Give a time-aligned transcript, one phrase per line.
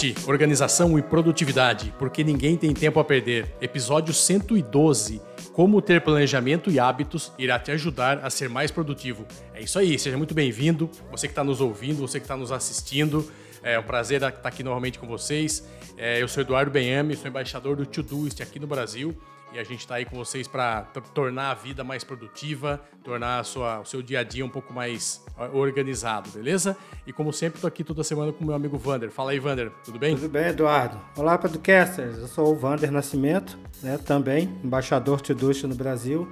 [0.00, 3.54] Podcast Organização e Produtividade, porque ninguém tem tempo a perder.
[3.60, 5.20] Episódio 112.
[5.52, 9.26] Como ter planejamento e hábitos irá te ajudar a ser mais produtivo.
[9.52, 10.88] É isso aí, seja muito bem-vindo.
[11.10, 13.30] Você que está nos ouvindo, você que está nos assistindo.
[13.62, 15.68] É um prazer estar aqui novamente com vocês.
[15.98, 19.14] É, eu sou Eduardo Benhame, sou embaixador do Todoist aqui no Brasil
[19.52, 20.82] e a gente está aí com vocês para
[21.14, 25.24] tornar a vida mais produtiva, tornar sua, o seu dia a dia um pouco mais
[25.52, 26.76] organizado, beleza?
[27.06, 29.10] E como sempre, estou aqui toda semana com o meu amigo Vander.
[29.10, 30.14] Fala aí, Vander, tudo bem?
[30.14, 31.00] Tudo bem, Eduardo.
[31.16, 32.18] Olá, podcasters.
[32.18, 36.30] Eu sou o Vander Nascimento, né, também embaixador Tidust no Brasil.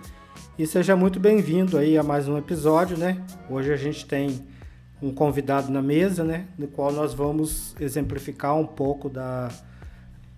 [0.56, 3.24] E seja muito bem-vindo aí a mais um episódio, né?
[3.50, 4.46] Hoje a gente tem
[5.00, 9.48] um convidado na mesa, né, no qual nós vamos exemplificar um pouco da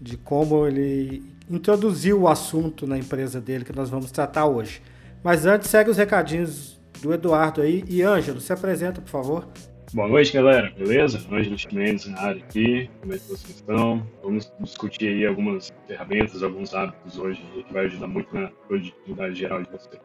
[0.00, 4.80] de como ele introduziu o assunto na empresa dele que nós vamos tratar hoje.
[5.22, 7.84] Mas antes, segue os recadinhos do Eduardo aí.
[7.88, 9.48] E Ângelo, se apresenta, por favor.
[9.92, 10.72] Boa noite, galera.
[10.78, 11.18] Beleza?
[11.32, 12.88] Ângelo Mendes na área aqui.
[13.00, 14.06] Como é que vocês estão?
[14.22, 19.62] Vamos discutir aí algumas ferramentas, alguns hábitos hoje que vai ajudar muito na produtividade geral
[19.62, 20.00] de vocês.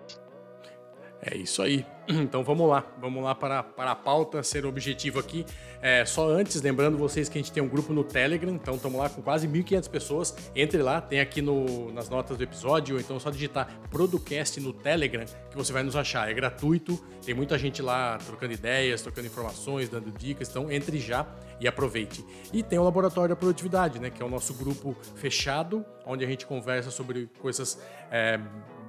[1.21, 1.85] É isso aí.
[2.07, 5.43] Então vamos lá, vamos lá para, para a pauta, ser objetivo aqui.
[5.81, 8.99] É, só antes, lembrando vocês que a gente tem um grupo no Telegram, então estamos
[8.99, 10.35] lá com quase 1.500 pessoas.
[10.55, 14.71] Entre lá, tem aqui no, nas notas do episódio, então é só digitar Producast no
[14.71, 16.29] Telegram que você vai nos achar.
[16.29, 21.25] É gratuito, tem muita gente lá trocando ideias, trocando informações, dando dicas, então entre já
[21.59, 22.23] e aproveite.
[22.53, 26.27] E tem o Laboratório da Produtividade, né, que é o nosso grupo fechado, onde a
[26.27, 27.81] gente conversa sobre coisas.
[28.11, 28.39] É,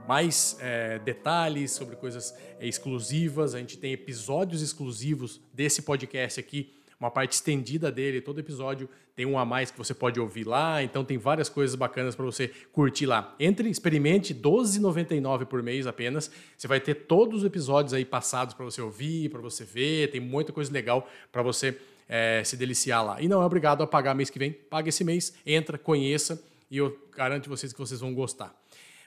[0.06, 3.54] mais é, detalhes sobre coisas é, exclusivas.
[3.54, 8.20] A gente tem episódios exclusivos desse podcast aqui, uma parte estendida dele.
[8.20, 10.82] Todo episódio tem um a mais que você pode ouvir lá.
[10.82, 13.34] Então tem várias coisas bacanas para você curtir lá.
[13.40, 16.30] Entre, experimente, R$12,99 por mês apenas.
[16.56, 20.10] Você vai ter todos os episódios aí passados para você ouvir, para você ver.
[20.10, 23.20] Tem muita coisa legal para você é, se deliciar lá.
[23.20, 24.52] E não é obrigado a pagar mês que vem.
[24.52, 28.54] Paga esse mês, entra, conheça e eu garanto vocês que vocês vão gostar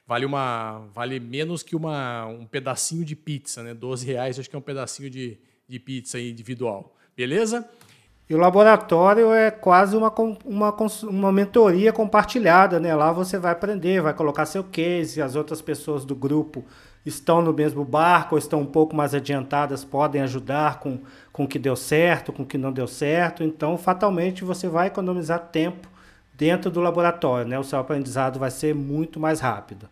[0.10, 3.76] vale uma vale menos que uma, um pedacinho de pizza, né?
[3.76, 5.38] 12 reais acho que é um pedacinho de,
[5.68, 6.96] de pizza individual.
[7.16, 7.70] Beleza?
[8.28, 10.12] E o laboratório é quase uma,
[10.44, 12.96] uma, uma mentoria compartilhada, né?
[12.96, 16.66] Lá você vai aprender, vai colocar seu case, as outras pessoas do grupo
[17.06, 21.00] estão no mesmo barco ou estão um pouco mais adiantadas, podem ajudar com,
[21.32, 23.44] com o que deu certo, com o que não deu certo.
[23.44, 25.88] Então, fatalmente, você vai economizar tempo
[26.34, 27.60] dentro do laboratório, né?
[27.60, 29.88] O seu aprendizado vai ser muito mais rápido.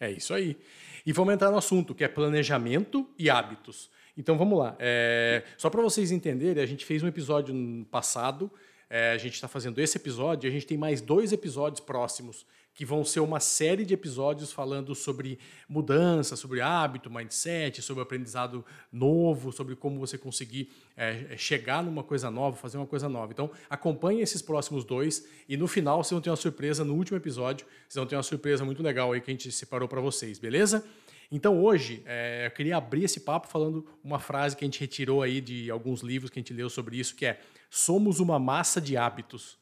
[0.00, 0.56] É isso aí.
[1.04, 3.90] E vamos entrar no assunto, que é planejamento e hábitos.
[4.16, 4.76] Então vamos lá.
[4.78, 8.50] É, só para vocês entenderem, a gente fez um episódio no passado,
[8.90, 12.44] é, a gente está fazendo esse episódio, a gente tem mais dois episódios próximos
[12.78, 15.36] que vão ser uma série de episódios falando sobre
[15.68, 22.30] mudança, sobre hábito, mindset, sobre aprendizado novo, sobre como você conseguir é, chegar numa coisa
[22.30, 23.32] nova, fazer uma coisa nova.
[23.32, 27.16] Então, acompanhe esses próximos dois e no final vocês vão ter uma surpresa no último
[27.16, 30.38] episódio, vocês vão ter uma surpresa muito legal aí que a gente separou para vocês,
[30.38, 30.86] beleza?
[31.32, 35.20] Então hoje é, eu queria abrir esse papo falando uma frase que a gente retirou
[35.20, 38.80] aí de alguns livros que a gente leu sobre isso, que é somos uma massa
[38.80, 39.57] de hábitos.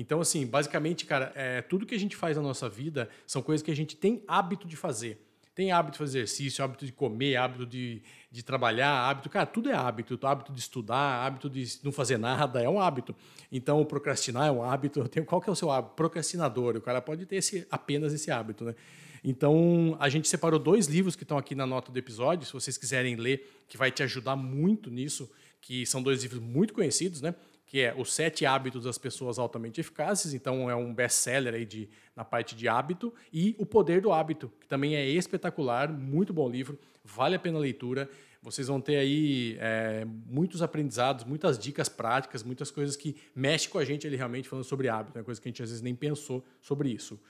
[0.00, 3.62] Então, assim, basicamente, cara, é, tudo que a gente faz na nossa vida são coisas
[3.62, 5.22] que a gente tem hábito de fazer.
[5.54, 8.00] Tem hábito de fazer exercício, hábito de comer, hábito de,
[8.32, 9.28] de trabalhar, hábito.
[9.28, 10.18] Cara, tudo é hábito.
[10.26, 13.14] Hábito de estudar, hábito de não fazer nada, é um hábito.
[13.52, 15.06] Então, procrastinar é um hábito.
[15.06, 15.96] Tenho, qual que é o seu hábito?
[15.96, 16.76] Procrastinador.
[16.76, 18.74] O cara pode ter esse, apenas esse hábito, né?
[19.22, 22.78] Então, a gente separou dois livros que estão aqui na nota do episódio, se vocês
[22.78, 27.34] quiserem ler, que vai te ajudar muito nisso, que são dois livros muito conhecidos, né?
[27.70, 31.88] Que é Os Sete Hábitos das Pessoas Altamente Eficazes, então é um best-seller aí de,
[32.16, 36.50] na parte de hábito, e O Poder do Hábito, que também é espetacular, muito bom
[36.50, 38.10] livro, vale a pena a leitura.
[38.42, 43.78] Vocês vão ter aí é, muitos aprendizados, muitas dicas práticas, muitas coisas que mexem com
[43.78, 45.22] a gente ali realmente falando sobre hábito, né?
[45.22, 47.20] coisa que a gente às vezes nem pensou sobre isso.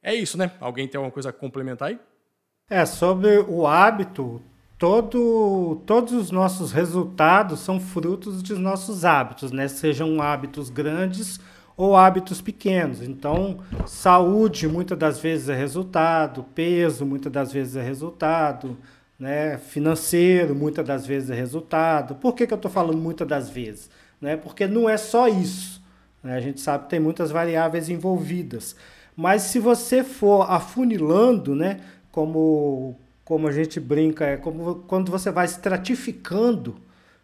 [0.00, 0.52] É isso, né?
[0.60, 1.98] Alguém tem alguma coisa a complementar aí?
[2.68, 4.40] É, sobre o hábito,
[4.80, 9.68] todo, todos os nossos resultados são frutos dos nossos hábitos, né?
[9.68, 11.38] Sejam hábitos grandes
[11.76, 13.02] ou hábitos pequenos.
[13.02, 18.74] Então, saúde muitas das vezes é resultado, peso muitas das vezes é resultado,
[19.18, 19.58] né?
[19.58, 22.14] Financeiro muitas das vezes é resultado.
[22.14, 23.90] Por que, que eu estou falando muitas das vezes?
[24.18, 24.38] Né?
[24.38, 25.82] Porque não é só isso.
[26.22, 26.34] Né?
[26.34, 28.74] A gente sabe que tem muitas variáveis envolvidas.
[29.14, 31.80] Mas se você for afunilando, né?
[32.10, 36.76] Como como a gente brinca, é como quando você vai estratificando,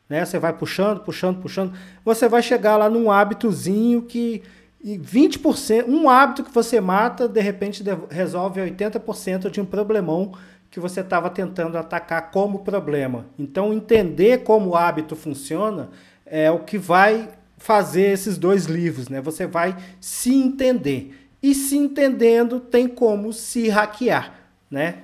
[0.08, 0.24] né?
[0.24, 1.72] Você vai puxando, puxando, puxando,
[2.04, 4.42] você vai chegar lá num hábitozinho que
[4.82, 10.32] e 20%, um hábito que você mata, de repente resolve 80% de um problemão
[10.70, 13.26] que você estava tentando atacar como problema.
[13.38, 15.90] Então, entender como o hábito funciona
[16.24, 19.20] é o que vai fazer esses dois livros, né?
[19.20, 21.28] Você vai se entender.
[21.42, 24.34] E se entendendo, tem como se hackear,
[24.70, 24.98] né?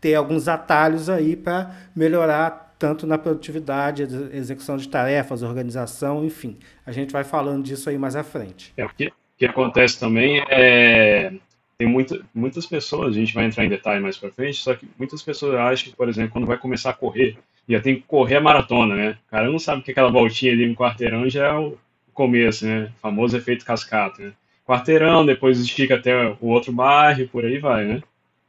[0.00, 4.02] Ter alguns atalhos aí para melhorar tanto na produtividade,
[4.32, 6.56] execução de tarefas, organização, enfim.
[6.86, 8.72] A gente vai falando disso aí mais à frente.
[8.76, 11.32] É, o que, que acontece também é
[11.78, 14.86] tem muita, muitas pessoas, a gente vai entrar em detalhe mais para frente, só que
[14.98, 18.36] muitas pessoas acham que, por exemplo, quando vai começar a correr, já tem que correr
[18.36, 19.18] a maratona, né?
[19.28, 21.78] O cara não sabe que aquela voltinha ali no quarteirão já é o
[22.12, 22.90] começo, né?
[22.96, 24.32] O famoso efeito cascata, né?
[24.66, 28.02] Quarteirão, depois estica até o outro bairro, por aí vai, né?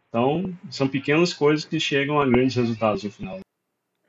[0.09, 3.39] Então, são pequenas coisas que chegam a grandes resultados no final.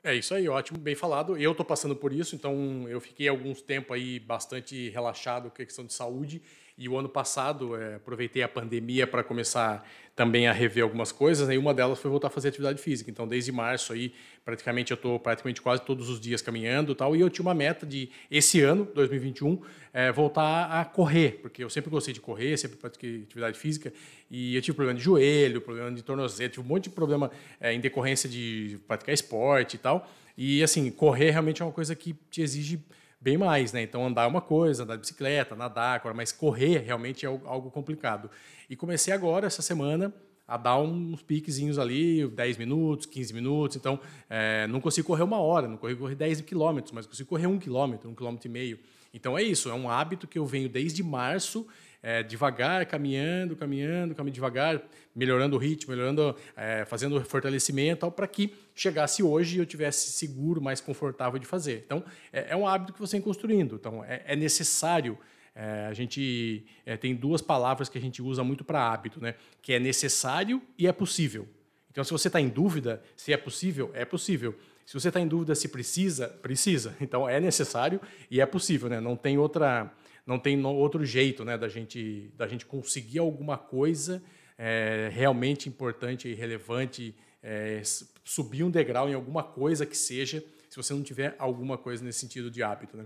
[0.03, 1.37] É isso aí, ótimo, bem falado.
[1.37, 5.65] Eu estou passando por isso, então eu fiquei alguns tempo aí bastante relaxado com a
[5.65, 6.41] questão de saúde
[6.77, 11.47] e o ano passado é, aproveitei a pandemia para começar também a rever algumas coisas,
[11.47, 11.55] né?
[11.55, 13.09] e uma delas foi voltar a fazer atividade física.
[13.09, 14.13] Então, desde março aí,
[14.43, 17.15] praticamente eu estou praticamente quase todos os dias caminhando, tal.
[17.15, 19.61] E eu tinha uma meta de esse ano, 2021,
[19.93, 23.91] é, voltar a correr, porque eu sempre gostei de correr, sempre pratiquei atividade física
[24.29, 27.73] e eu tive problema de joelho, problema de tornozelo, tive um monte de problema é,
[27.73, 30.09] em decorrência de praticar esporte e tal.
[30.37, 32.79] E assim, correr realmente é uma coisa que te exige
[33.21, 33.83] bem mais, né?
[33.83, 38.29] Então andar é uma coisa, andar de bicicleta, nadar, mas correr realmente é algo complicado.
[38.67, 40.11] E comecei agora, essa semana,
[40.47, 43.77] a dar uns piquezinhos ali, 10 minutos, 15 minutos.
[43.77, 47.47] Então, é, não consigo correr uma hora, não consigo correr 10 quilômetros, mas consigo correr
[47.47, 48.79] um quilômetro, um quilômetro e meio.
[49.13, 51.67] Então é isso, é um hábito que eu venho desde março
[52.03, 54.81] é, devagar, caminhando, caminhando, caminhando devagar,
[55.15, 60.61] melhorando o ritmo, melhorando, é, fazendo fortalecimento, para que chegasse hoje e eu tivesse seguro,
[60.61, 61.83] mais confortável de fazer.
[61.85, 62.03] Então,
[62.33, 63.75] é, é um hábito que você vem construindo.
[63.75, 65.17] Então, é, é necessário.
[65.53, 69.35] É, a gente é, tem duas palavras que a gente usa muito para hábito, né?
[69.61, 71.47] Que é necessário e é possível.
[71.91, 74.57] Então, se você está em dúvida se é possível, é possível.
[74.85, 76.95] Se você está em dúvida se precisa, precisa.
[77.01, 77.99] Então, é necessário
[78.29, 79.01] e é possível, né?
[79.01, 79.91] Não tem outra
[80.31, 84.23] não tem outro jeito né, da, gente, da gente conseguir alguma coisa
[84.57, 87.13] é, realmente importante e relevante,
[87.43, 87.81] é,
[88.23, 92.19] subir um degrau em alguma coisa que seja, se você não tiver alguma coisa nesse
[92.19, 92.95] sentido de hábito.
[92.95, 93.03] Né?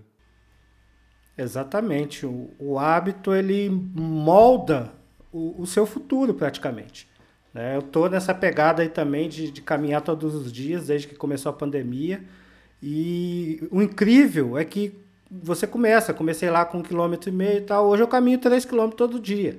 [1.36, 2.24] Exatamente.
[2.24, 4.92] O, o hábito ele molda
[5.32, 7.08] o, o seu futuro praticamente.
[7.52, 7.74] Né?
[7.74, 11.50] Eu estou nessa pegada aí também de, de caminhar todos os dias desde que começou
[11.50, 12.22] a pandemia.
[12.80, 17.62] E o incrível é que você começa, comecei lá com um quilômetro e meio e
[17.62, 19.58] tal, hoje eu caminho três quilômetros todo dia.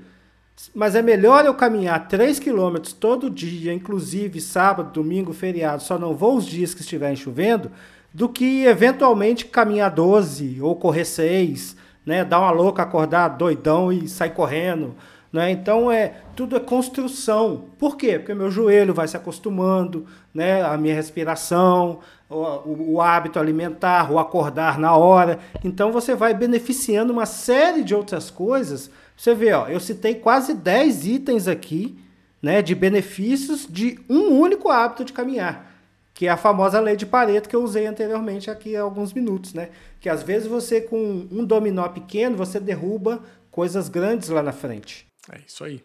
[0.74, 6.16] Mas é melhor eu caminhar três quilômetros todo dia, inclusive sábado, domingo, feriado, só não
[6.16, 7.72] vou os dias que estiverem chovendo,
[8.14, 11.76] do que eventualmente caminhar 12 ou correr 6,
[12.06, 12.26] né?
[12.26, 14.96] Dar uma louca, acordar doidão e sair correndo.
[15.32, 15.52] Né?
[15.52, 17.66] Então é tudo é construção.
[17.78, 18.18] Por quê?
[18.18, 20.64] Porque meu joelho vai se acostumando, né?
[20.64, 25.40] a minha respiração, o, o, hábito alimentar, o acordar na hora.
[25.64, 28.90] Então você vai beneficiando uma série de outras coisas.
[29.16, 31.98] Você vê, ó, eu citei quase 10 itens aqui
[32.42, 35.76] né, de benefícios de um único hábito de caminhar.
[36.14, 39.54] Que é a famosa lei de Pareto que eu usei anteriormente aqui há alguns minutos,
[39.54, 39.70] né?
[40.00, 43.22] Que às vezes você, com um dominó pequeno, você derruba
[43.52, 45.06] coisas grandes lá na frente.
[45.32, 45.84] É isso aí.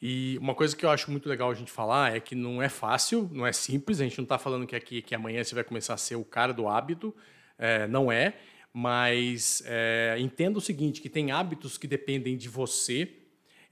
[0.00, 2.68] E uma coisa que eu acho muito legal a gente falar é que não é
[2.68, 4.00] fácil, não é simples.
[4.00, 6.24] A gente não está falando que aqui que amanhã você vai começar a ser o
[6.24, 7.14] cara do hábito,
[7.58, 8.34] é, não é.
[8.72, 13.23] Mas é, entenda o seguinte, que tem hábitos que dependem de você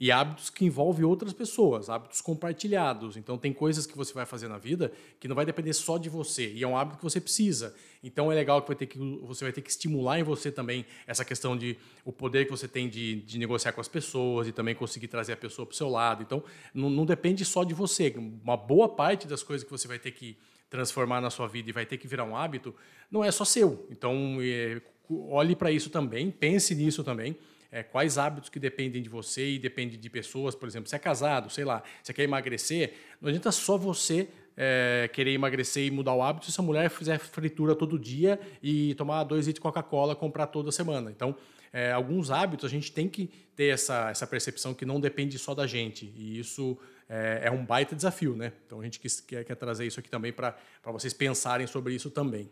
[0.02, 3.16] e hábitos que envolvem outras pessoas, hábitos compartilhados.
[3.16, 4.90] Então, tem coisas que você vai fazer na vida
[5.20, 7.72] que não vai depender só de você, e é um hábito que você precisa.
[8.02, 10.84] Então, é legal que, vai ter que você vai ter que estimular em você também
[11.06, 14.50] essa questão de o poder que você tem de, de negociar com as pessoas e
[14.50, 16.20] também conseguir trazer a pessoa para o seu lado.
[16.20, 16.42] Então,
[16.74, 18.12] não, não depende só de você.
[18.42, 20.36] Uma boa parte das coisas que você vai ter que
[20.68, 22.74] transformar na sua vida e vai ter que virar um hábito,
[23.08, 23.86] não é só seu.
[23.88, 24.82] Então, é,
[25.30, 27.36] olhe para isso também, pense nisso também
[27.72, 30.98] é, quais hábitos que dependem de você e dependem de pessoas, por exemplo, você é
[30.98, 36.12] casado, sei lá, você quer emagrecer, não adianta só você é, querer emagrecer e mudar
[36.14, 40.14] o hábito se essa mulher fizer fritura todo dia e tomar dois litros de Coca-Cola,
[40.14, 41.10] comprar toda semana.
[41.10, 41.34] Então,
[41.72, 45.54] é, alguns hábitos a gente tem que ter essa, essa percepção que não depende só
[45.54, 46.12] da gente.
[46.14, 46.76] E isso
[47.08, 48.52] é, é um baita desafio, né?
[48.66, 52.50] Então a gente quer, quer trazer isso aqui também para vocês pensarem sobre isso também.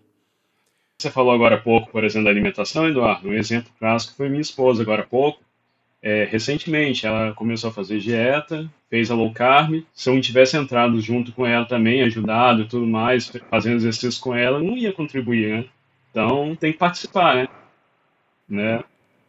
[1.00, 3.30] Você falou agora há pouco, por exemplo, da alimentação, Eduardo.
[3.30, 5.40] Um exemplo clássico foi minha esposa agora há pouco.
[6.02, 9.82] É, recentemente, ela começou a fazer dieta, fez a low carb.
[9.94, 14.18] Se eu não tivesse entrado junto com ela também, ajudado e tudo mais, fazendo exercícios
[14.18, 15.64] com ela, não ia contribuir, né?
[16.10, 17.48] Então, tem que participar, né?
[18.46, 18.84] né?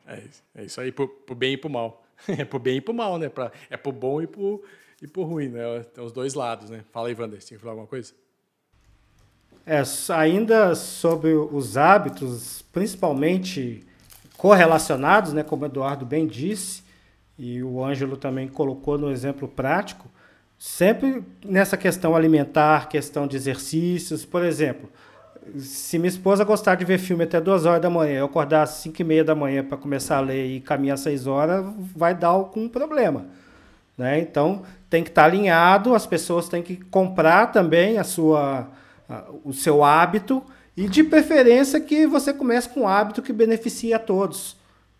[0.06, 0.24] É,
[0.56, 2.06] é isso aí, pro, pro bem e pro mal.
[2.28, 3.30] É pro bem e pro mal, né?
[3.30, 4.62] Pra, é pro bom e pro,
[5.02, 5.86] e pro ruim, né?
[5.96, 6.84] Tem os dois lados, né?
[6.92, 8.14] Fala aí, Wander, você tinha que falar alguma coisa?
[9.66, 13.84] É, ainda sobre os hábitos, principalmente
[14.38, 16.84] correlacionados, né, como Eduardo bem disse,
[17.38, 20.10] e o Ângelo também colocou no exemplo prático,
[20.58, 24.90] sempre nessa questão alimentar, questão de exercícios, por exemplo,
[25.58, 28.70] se minha esposa gostar de ver filme até duas horas da manhã, eu acordar às
[28.72, 31.66] cinco e meia da manhã para começar a ler e caminhar seis horas,
[31.96, 33.26] vai dar algum problema.
[33.98, 34.20] Né?
[34.20, 38.68] Então, tem que estar tá alinhado, as pessoas têm que comprar também a sua,
[39.44, 40.44] o seu hábito
[40.76, 44.56] e, de preferência, que você comece com um hábito que beneficie a todos.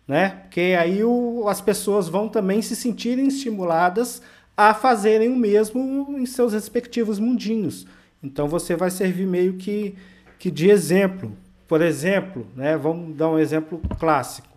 [0.06, 0.30] Né?
[0.42, 4.20] Porque aí o, as pessoas vão também se sentirem estimuladas
[4.56, 7.86] a fazerem o mesmo em seus respectivos mundinhos.
[8.22, 9.96] Então, você vai servir meio que
[10.42, 11.30] que de exemplo.
[11.68, 14.48] Por exemplo, né, vamos dar um exemplo clássico.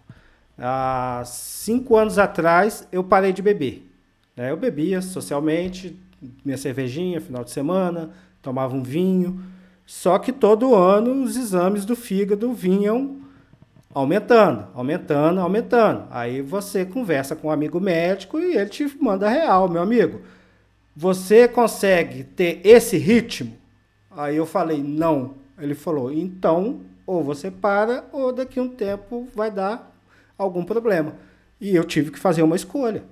[0.57, 3.87] Há cinco anos atrás eu parei de beber.
[4.35, 4.49] Né?
[4.49, 5.95] Eu bebia socialmente,
[6.43, 8.09] minha cervejinha, final de semana,
[8.45, 9.41] tomava um vinho.
[9.85, 13.17] Só que todo ano os exames do fígado vinham
[13.93, 16.07] aumentando, aumentando, aumentando.
[16.11, 20.21] Aí você conversa com um amigo médico e ele te manda real, meu amigo.
[20.95, 23.57] Você consegue ter esse ritmo?
[24.11, 29.27] Aí eu falei, não, ele falou: então, ou você para, ou daqui a um tempo
[29.35, 29.91] vai dar
[30.37, 31.15] algum problema.
[31.59, 33.03] E eu tive que fazer uma escolha.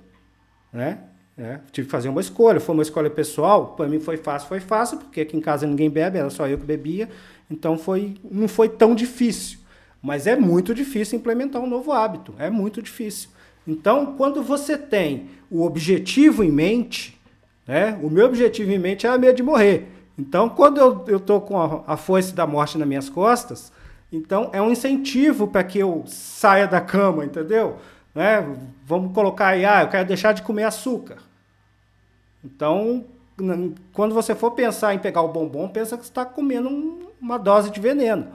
[0.72, 0.98] Né?
[1.36, 2.60] É, tive que fazer uma escolha.
[2.60, 3.74] Foi uma escolha pessoal.
[3.76, 6.58] Para mim foi fácil, foi fácil, porque aqui em casa ninguém bebe, era só eu
[6.58, 7.08] que bebia.
[7.50, 9.58] Então foi, não foi tão difícil.
[10.02, 12.34] Mas é muito difícil implementar um novo hábito.
[12.38, 13.30] É muito difícil.
[13.66, 17.18] Então, quando você tem o objetivo em mente,
[17.66, 19.88] né, o meu objetivo em mente é a medo de morrer.
[20.18, 21.98] Então, quando eu estou com a, a
[22.34, 23.72] da morte nas minhas costas,
[24.12, 27.78] então é um incentivo para que eu saia da cama, entendeu?
[28.14, 28.56] Né?
[28.86, 31.18] Vamos colocar aí, ah, eu quero deixar de comer açúcar.
[32.44, 33.04] Então,
[33.92, 37.38] quando você for pensar em pegar o bombom, pensa que você está comendo um, uma
[37.38, 38.28] dose de veneno.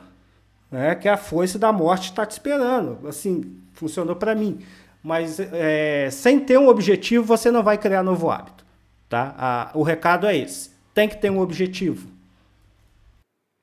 [0.72, 0.96] Né?
[0.96, 3.08] Que a foice da morte está te esperando.
[3.08, 4.60] Assim, funcionou para mim.
[5.02, 8.66] Mas é, sem ter um objetivo, você não vai criar novo hábito.
[9.08, 9.34] Tá?
[9.38, 12.10] A, o recado é esse tem que ter um objetivo.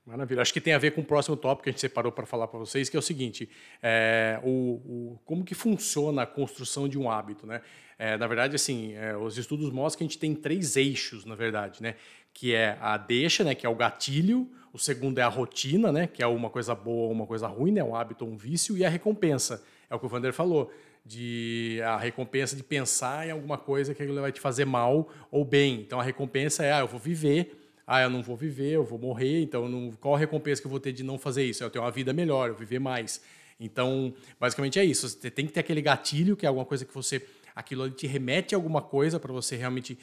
[0.07, 0.41] Maravilha.
[0.41, 2.47] Acho que tem a ver com o próximo tópico que a gente separou para falar
[2.47, 3.51] para vocês, que é o seguinte:
[3.83, 7.61] é, o, o, como que funciona a construção de um hábito, né?
[7.99, 11.35] É, na verdade, assim, é, os estudos mostram que a gente tem três eixos, na
[11.35, 11.97] verdade, né?
[12.33, 13.55] Que é a deixa, né?
[13.55, 14.49] Que é o gatilho.
[14.73, 16.07] O segundo é a rotina, né?
[16.07, 17.83] Que é uma coisa boa ou uma coisa ruim, né?
[17.83, 18.77] Um hábito ou um vício.
[18.77, 19.65] E a recompensa.
[19.91, 20.71] É o que o Vander falou
[21.05, 25.81] de a recompensa de pensar em alguma coisa que vai te fazer mal ou bem.
[25.81, 27.56] Então a recompensa é, ah, eu vou viver,
[27.87, 30.71] ah, eu não vou viver, eu vou morrer, então não, qual a recompensa que eu
[30.71, 31.63] vou ter de não fazer isso?
[31.63, 33.21] Eu tenho uma vida melhor, eu viver mais.
[33.61, 35.09] Então, basicamente é isso.
[35.09, 37.23] Você tem que ter aquele gatilho, que é alguma coisa que você
[37.57, 39.99] aquilo ali te remete a alguma coisa para você realmente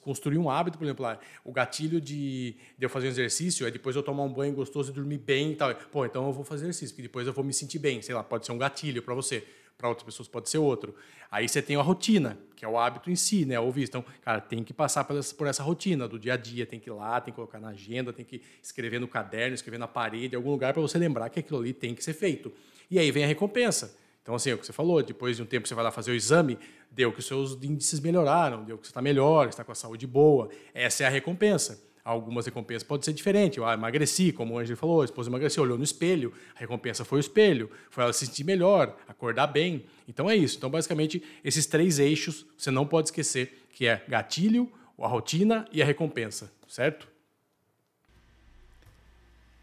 [0.00, 3.70] construir um hábito, por exemplo, lá, o gatilho de, de, eu fazer um exercício é
[3.70, 5.72] depois eu tomar um banho gostoso e dormir bem e tal.
[5.92, 8.24] Pô, então eu vou fazer exercício, porque depois eu vou me sentir bem, sei lá,
[8.24, 9.46] pode ser um gatilho para você
[9.78, 10.92] para outras pessoas pode ser outro.
[11.30, 13.60] Aí você tem a rotina, que é o hábito em si, né?
[13.60, 13.84] Ouvir.
[13.84, 16.80] Então, cara, tem que passar por essa, por essa rotina do dia a dia, tem
[16.80, 19.86] que ir lá, tem que colocar na agenda, tem que escrever no caderno, escrever na
[19.86, 22.52] parede, em algum lugar para você lembrar que aquilo ali tem que ser feito.
[22.90, 23.96] E aí vem a recompensa.
[24.20, 26.10] Então, assim, é o que você falou, depois de um tempo você vai lá fazer
[26.10, 26.58] o exame,
[26.90, 30.06] deu que os seus índices melhoraram, deu que você está melhor, está com a saúde
[30.06, 30.50] boa.
[30.74, 33.58] Essa é a recompensa algumas recompensas podem ser diferentes.
[33.58, 37.04] Eu ah, emagreci, como o Angelo falou, a esposa emagreceu, olhou no espelho, a recompensa
[37.04, 39.84] foi o espelho, foi ela se sentir melhor, acordar bem.
[40.08, 40.56] Então é isso.
[40.56, 45.82] Então, basicamente, esses três eixos você não pode esquecer, que é gatilho, a rotina e
[45.82, 47.06] a recompensa, certo?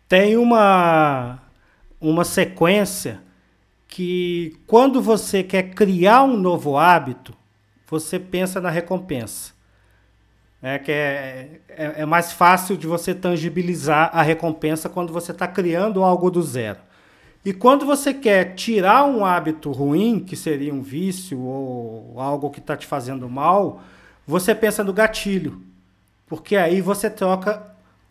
[0.08, 1.42] Tem uma,
[2.00, 3.24] uma sequência
[3.88, 7.36] que, quando você quer criar um novo hábito,
[7.88, 9.55] você pensa na recompensa
[10.68, 15.48] é, que é, é, é, mais fácil de você tangibilizar a recompensa quando você está
[15.48, 16.80] criando algo do zero.
[17.46, 22.58] E quando você quer tirar um hábito ruim, que seria um vício ou algo que
[22.58, 23.80] está te fazendo mal,
[24.26, 25.62] você pensa no gatilho.
[26.26, 27.62] Porque aí você troca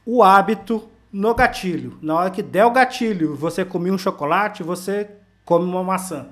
[0.07, 1.99] o hábito no gatilho.
[2.01, 5.11] Na hora que der o gatilho, você comer um chocolate, você
[5.45, 6.29] come uma maçã.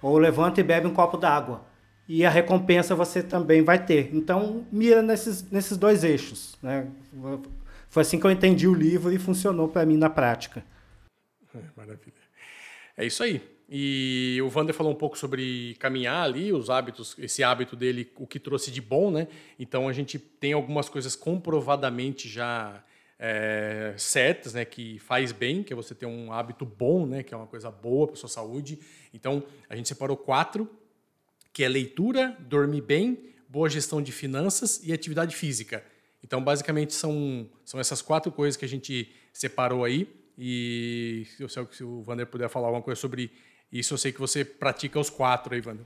[0.00, 1.71] Ou levanta e bebe um copo d'água
[2.14, 4.14] e a recompensa você também vai ter.
[4.14, 6.58] Então, mira nesses, nesses dois eixos.
[6.62, 6.86] Né?
[7.88, 10.62] Foi assim que eu entendi o livro e funcionou para mim na prática.
[11.54, 12.12] É, maravilha.
[12.98, 13.40] É isso aí.
[13.66, 18.26] E o Vander falou um pouco sobre caminhar ali, os hábitos, esse hábito dele, o
[18.26, 19.26] que trouxe de bom, né?
[19.58, 22.84] Então a gente tem algumas coisas comprovadamente já
[23.18, 24.66] é, certas, né?
[24.66, 27.22] Que faz bem, que é você ter um hábito bom, né?
[27.22, 28.78] Que é uma coisa boa para sua saúde.
[29.14, 30.68] Então a gente separou quatro
[31.52, 33.18] que é leitura, dormir bem,
[33.48, 35.84] boa gestão de finanças e atividade física.
[36.24, 40.08] Então, basicamente, são, são essas quatro coisas que a gente separou aí.
[40.38, 41.26] E
[41.68, 43.30] se o Vander puder falar alguma coisa sobre
[43.70, 45.84] Isso eu sei que você pratica os quatro aí, Wander.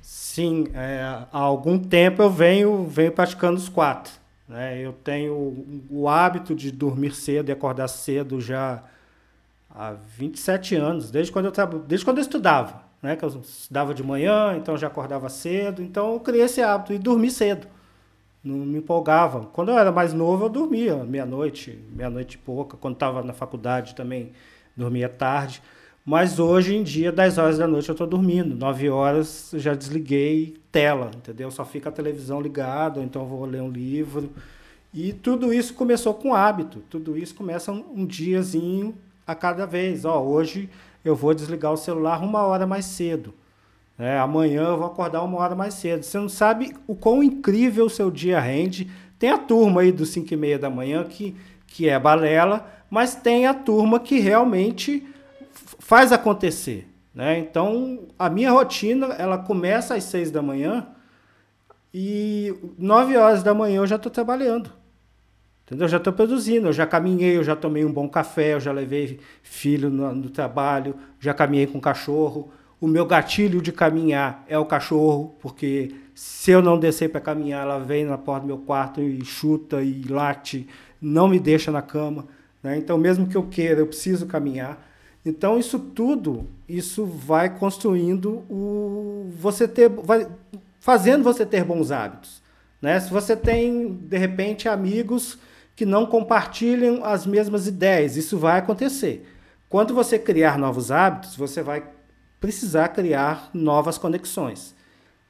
[0.00, 4.12] Sim, é, há algum tempo eu venho, venho praticando os quatro.
[4.48, 4.80] Né?
[4.80, 8.82] Eu tenho o hábito de dormir cedo e acordar cedo já
[9.70, 12.91] há 27 anos, desde quando eu, desde quando eu estudava.
[13.02, 13.16] Né?
[13.16, 15.82] Que eu estudava de manhã, então já acordava cedo.
[15.82, 17.66] Então eu criei esse hábito e dormi cedo.
[18.42, 19.46] Não me empolgava.
[19.46, 22.76] Quando eu era mais novo, eu dormia meia-noite, meia-noite e pouca.
[22.76, 24.32] Quando estava na faculdade também
[24.76, 25.62] dormia tarde.
[26.04, 28.56] Mas hoje em dia, 10 horas da noite eu estou dormindo.
[28.56, 31.50] 9 horas já desliguei tela, entendeu?
[31.50, 34.32] Só fica a televisão ligada, ou então vou ler um livro.
[34.92, 36.82] E tudo isso começou com hábito.
[36.90, 38.94] Tudo isso começa um, um diazinho
[39.24, 40.04] a cada vez.
[40.04, 40.68] Ó, hoje
[41.04, 43.34] eu vou desligar o celular uma hora mais cedo.
[43.98, 46.02] É, amanhã eu vou acordar uma hora mais cedo.
[46.02, 48.90] Você não sabe o quão incrível o seu dia rende.
[49.18, 53.14] Tem a turma aí dos 5 e meia da manhã que, que é balela, mas
[53.14, 55.06] tem a turma que realmente
[55.78, 56.88] faz acontecer.
[57.14, 57.38] Né?
[57.38, 60.86] Então, a minha rotina, ela começa às 6 da manhã
[61.92, 64.72] e 9 horas da manhã eu já estou trabalhando.
[65.72, 65.86] Entendeu?
[65.86, 68.70] Eu já estou produzindo, eu já caminhei, eu já tomei um bom café, eu já
[68.70, 74.58] levei filho no, no trabalho, já caminhei com cachorro, o meu gatilho de caminhar é
[74.58, 78.58] o cachorro, porque se eu não descer para caminhar, ela vem na porta do meu
[78.58, 80.68] quarto e chuta e late,
[81.00, 82.26] não me deixa na cama.
[82.62, 82.76] Né?
[82.76, 84.86] Então, mesmo que eu queira, eu preciso caminhar.
[85.24, 90.28] Então, isso tudo, isso vai construindo o você ter, vai
[90.80, 92.42] fazendo você ter bons hábitos.
[92.80, 93.00] Né?
[93.00, 95.38] Se você tem, de repente, amigos
[95.74, 99.26] que não compartilham as mesmas ideias, isso vai acontecer.
[99.68, 101.82] Quando você criar novos hábitos, você vai
[102.38, 104.74] precisar criar novas conexões.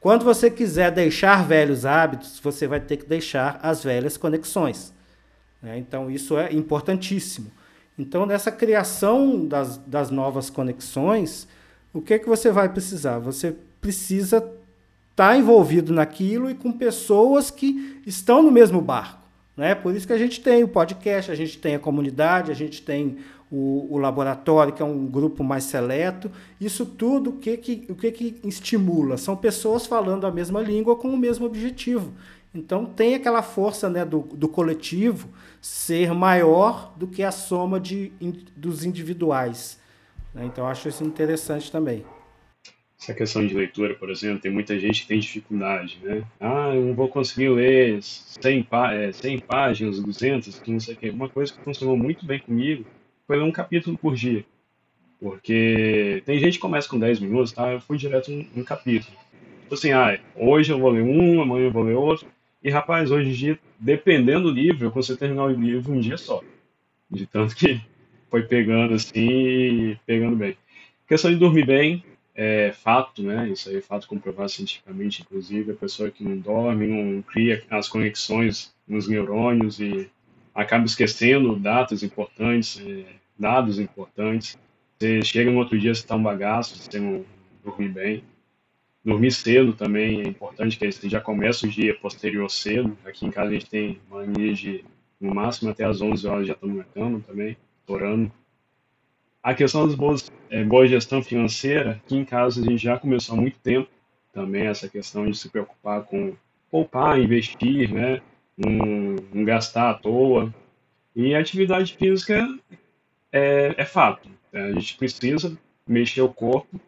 [0.01, 4.93] Quando você quiser deixar velhos hábitos, você vai ter que deixar as velhas conexões.
[5.63, 5.79] Né?
[5.79, 7.53] Então, isso é importantíssimo.
[7.97, 11.47] Então, nessa criação das, das novas conexões,
[11.93, 13.21] o que, que você vai precisar?
[13.21, 14.55] Você precisa estar
[15.15, 19.22] tá envolvido naquilo e com pessoas que estão no mesmo barco.
[19.56, 19.75] Né?
[19.75, 22.82] Por isso que a gente tem o podcast, a gente tem a comunidade, a gente
[22.82, 23.19] tem
[23.50, 26.30] o, o, laboratório, que é um grupo mais seleto.
[26.58, 29.19] Isso tudo, o que, que, o que, que estimula?
[29.19, 32.15] São pessoas falando a mesma língua com o mesmo objetivo.
[32.54, 35.28] Então tem aquela força né, do, do coletivo
[35.60, 39.78] ser maior do que a soma de, in, dos individuais.
[40.34, 40.47] Né?
[40.47, 42.04] Então acho isso interessante também.
[43.02, 46.23] Essa questão de leitura, por exemplo, tem muita gente que tem dificuldade, né?
[46.38, 50.97] Ah, eu não vou conseguir ler 100, pá é, 100 páginas, 200, não sei o
[50.97, 51.10] quê.
[51.10, 52.84] Uma coisa que funcionou muito bem comigo
[53.26, 54.45] foi ler um capítulo por dia.
[55.19, 57.73] Porque tem gente que começa com 10 minutos, tá?
[57.73, 59.17] Eu fui direto um, um capítulo.
[59.62, 62.28] Tipo assim, ah, hoje eu vou ler um, amanhã eu vou ler outro.
[62.62, 66.17] E, rapaz, hoje em dia, dependendo do livro, eu consigo terminar o livro um dia
[66.17, 66.41] só.
[67.10, 67.80] De tanto que
[68.30, 70.56] foi pegando assim pegando bem.
[71.08, 73.49] questão de dormir bem é fato, né?
[73.49, 75.73] Isso aí é fato comprovado cientificamente, inclusive.
[75.73, 80.10] A pessoa que não dorme, não cria as conexões nos neurônios e
[80.54, 83.04] acaba esquecendo datas importantes, é,
[83.38, 84.58] dados importantes.
[84.99, 87.25] Você chega no outro dia, você está um bagaço, você não
[87.64, 88.25] dormir bem.
[89.04, 92.97] Dormir cedo também é importante, que você já começa o dia posterior cedo.
[93.04, 94.84] Aqui em casa a gente tem mania de,
[95.21, 98.30] no máximo, até às 11 horas já estamos na cama também, orando.
[99.43, 103.37] A questão das boas, é, boa gestão financeira, aqui em casa a gente já começou
[103.37, 103.89] há muito tempo
[104.33, 106.35] também essa questão de se preocupar com
[106.71, 108.23] poupar, investir, né?
[108.57, 110.52] não, não gastar à toa.
[111.15, 112.49] E atividade física
[113.31, 114.28] é, é fato.
[114.52, 114.63] Né?
[114.63, 116.81] A gente precisa mexer o corpo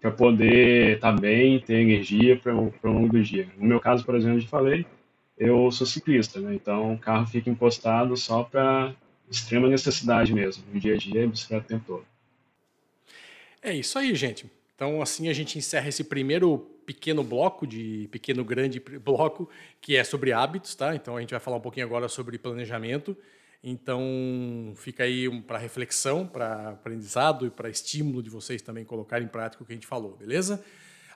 [0.00, 3.48] para poder estar tá bem, ter energia para o longo do dia.
[3.56, 4.84] No meu caso, por exemplo, eu falei,
[5.38, 6.54] eu sou ciclista, né?
[6.54, 8.94] então o carro fica encostado só para
[9.30, 12.06] extrema necessidade mesmo, no dia a dia, bicicleta o tempo todo.
[13.62, 14.50] É isso aí, gente.
[14.74, 19.48] Então, assim a gente encerra esse primeiro pequeno bloco, de pequeno grande bloco,
[19.80, 20.94] que é sobre hábitos, tá?
[20.94, 23.16] Então a gente vai falar um pouquinho agora sobre planejamento.
[23.62, 29.26] Então fica aí um, para reflexão, para aprendizado e para estímulo de vocês também colocarem
[29.26, 30.64] em prática o que a gente falou, beleza?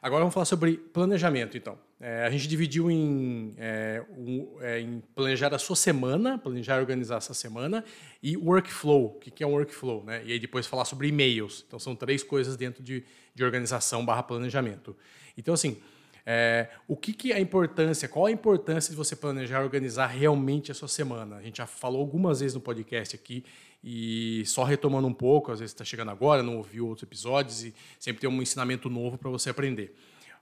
[0.05, 1.79] Agora vamos falar sobre planejamento, então.
[1.99, 6.81] É, a gente dividiu em, é, um, é, em, planejar a sua semana, planejar e
[6.81, 7.83] organizar essa semana,
[8.23, 9.17] e workflow.
[9.17, 10.05] O que é um workflow?
[10.05, 10.23] Né?
[10.27, 11.65] E aí depois falar sobre e-mails.
[11.67, 13.03] Então são três coisas dentro de,
[13.35, 14.95] de organização barra planejamento.
[15.39, 15.79] Então, assim,
[16.27, 20.09] é, o que, que é a importância, qual a importância de você planejar e organizar
[20.09, 21.37] realmente a sua semana?
[21.37, 23.43] A gente já falou algumas vezes no podcast aqui,
[23.87, 27.75] e só retomando um pouco, às vezes está chegando agora, não ouviu outros episódios, e
[28.01, 29.95] sempre tem um ensinamento novo para você aprender.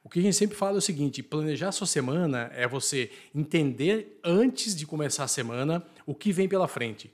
[0.04, 3.10] O que a gente sempre fala é o seguinte: planejar a sua semana é você
[3.34, 7.10] entender antes de começar a semana o que vem pela frente.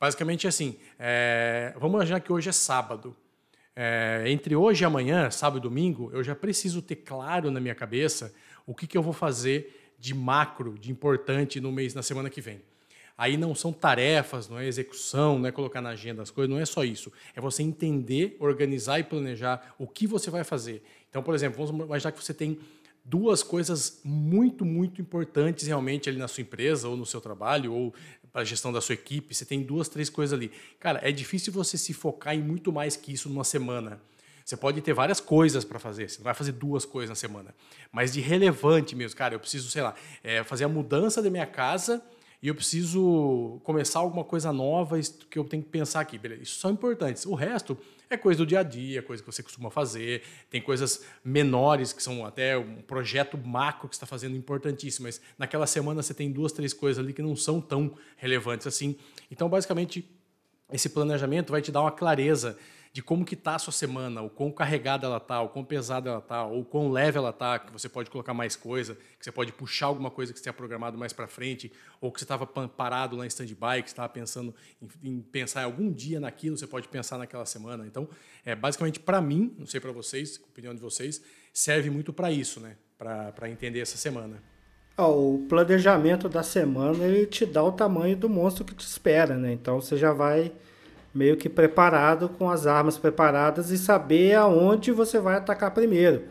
[0.00, 3.14] Basicamente assim, é, vamos imaginar que hoje é sábado.
[3.74, 7.74] é, entre hoje e amanhã, sábado e domingo, eu já preciso ter claro na minha
[7.74, 8.34] cabeça
[8.66, 12.40] o que, que eu vou fazer de macro, de importante no mês, na semana que
[12.40, 12.62] vem.
[13.18, 16.60] Aí não são tarefas, não é execução, não é colocar na agenda as coisas, não
[16.60, 17.10] é só isso.
[17.34, 20.82] É você entender, organizar e planejar o que você vai fazer.
[21.08, 22.58] Então, por exemplo, vamos imaginar que você tem
[23.02, 27.94] duas coisas muito, muito importantes realmente ali na sua empresa ou no seu trabalho ou
[28.30, 29.34] para a gestão da sua equipe.
[29.34, 30.50] Você tem duas, três coisas ali.
[30.78, 33.98] Cara, é difícil você se focar em muito mais que isso numa semana.
[34.44, 37.54] Você pode ter várias coisas para fazer, você não vai fazer duas coisas na semana.
[37.90, 41.46] Mas de relevante mesmo, cara, eu preciso, sei lá, é, fazer a mudança da minha
[41.46, 42.00] casa
[42.42, 44.98] e eu preciso começar alguma coisa nova
[45.30, 46.18] que eu tenho que pensar aqui.
[46.18, 47.24] Beleza, isso são importantes.
[47.26, 47.76] O resto
[48.08, 50.22] é coisa do dia a dia, coisa que você costuma fazer.
[50.50, 55.66] Tem coisas menores que são até um projeto macro que está fazendo importantíssimo, mas naquela
[55.66, 58.96] semana você tem duas, três coisas ali que não são tão relevantes assim.
[59.30, 60.08] Então, basicamente,
[60.72, 62.58] esse planejamento vai te dar uma clareza
[62.96, 66.08] de como que está a sua semana, o quão carregada ela está, o quão pesada
[66.08, 69.30] ela está, ou quão leve ela está, que você pode colocar mais coisa, que você
[69.30, 72.46] pode puxar alguma coisa que você tenha programado mais para frente, ou que você estava
[72.46, 76.66] parado lá em stand-by, que você estava pensando em, em, pensar algum dia naquilo, você
[76.66, 77.86] pode pensar naquela semana.
[77.86, 78.08] Então,
[78.46, 82.60] é, basicamente, para mim, não sei para vocês, opinião de vocês, serve muito para isso,
[82.60, 82.78] né?
[82.96, 84.42] para entender essa semana.
[84.96, 89.52] o planejamento da semana ele te dá o tamanho do monstro que te espera, né?
[89.52, 90.50] Então você já vai
[91.16, 96.24] meio que preparado com as armas preparadas e saber aonde você vai atacar primeiro.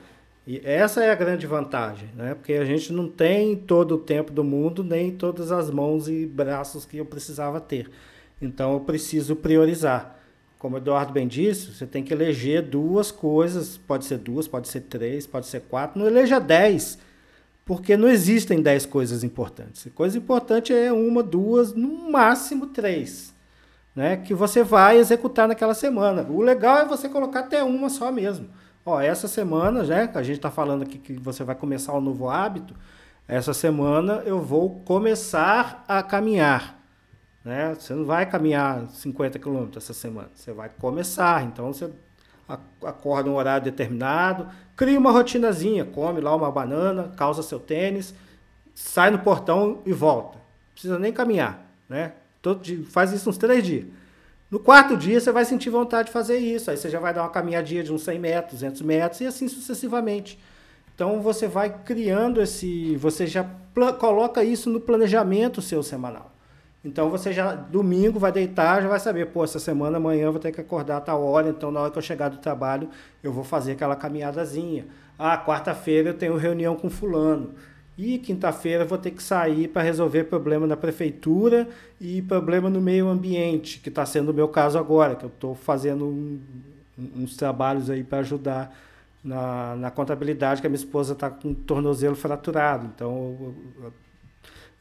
[0.46, 2.36] E essa é a grande vantagem, né?
[2.36, 6.28] Porque a gente não tem todo o tempo do mundo, nem todas as mãos e
[6.28, 7.90] braços que eu precisava ter.
[8.40, 10.20] Então eu preciso priorizar.
[10.60, 14.68] Como o Eduardo bem disse, você tem que eleger duas coisas, pode ser duas, pode
[14.68, 17.00] ser três, pode ser quatro, não eleja dez,
[17.66, 19.88] porque não existem dez coisas importantes.
[19.96, 23.35] Coisa importante é uma, duas, no máximo três
[23.96, 26.24] né, que você vai executar naquela semana.
[26.30, 28.50] O legal é você colocar até uma só mesmo.
[28.86, 32.30] Ó, essa semana, né, a gente está falando aqui que você vai começar um novo
[32.30, 32.76] hábito,
[33.28, 36.78] essa semana eu vou começar a caminhar.
[37.44, 37.74] Né?
[37.74, 41.44] Você não vai caminhar 50 quilômetros essa semana, você vai começar.
[41.44, 41.90] Então você
[42.84, 48.14] acorda um horário determinado, cria uma rotinazinha, come lá uma banana, calça seu tênis,
[48.76, 50.38] sai no portão e volta.
[50.38, 52.14] Não precisa nem caminhar, né?
[52.46, 53.86] Todo dia, faz isso uns três dias.
[54.52, 56.70] No quarto dia, você vai sentir vontade de fazer isso.
[56.70, 59.48] Aí você já vai dar uma caminhadinha de uns 100 metros, 200 metros e assim
[59.48, 60.40] sucessivamente.
[60.94, 62.96] Então você vai criando esse.
[62.98, 63.44] Você já
[63.98, 66.36] coloca isso no planejamento seu semanal.
[66.84, 70.40] Então você já, domingo, vai deitar, já vai saber, pô, essa semana, amanhã eu vou
[70.40, 72.88] ter que acordar a tal hora, então na hora que eu chegar do trabalho,
[73.24, 74.86] eu vou fazer aquela caminhadazinha.
[75.18, 77.56] Ah, quarta-feira eu tenho reunião com fulano.
[77.98, 81.68] E quinta-feira vou ter que sair para resolver problema na prefeitura
[82.00, 85.56] e problema no meio ambiente, que está sendo o meu caso agora, que eu estou
[85.56, 86.40] fazendo um,
[87.16, 88.76] uns trabalhos aí para ajudar
[89.24, 92.86] na, na contabilidade, que a minha esposa está com o tornozelo fraturado.
[92.94, 93.56] Então,